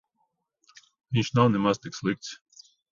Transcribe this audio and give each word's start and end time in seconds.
Viņš 1.19 1.31
nav 1.41 1.53
nemaz 1.57 1.85
tik 1.85 2.01
slikts. 2.03 2.69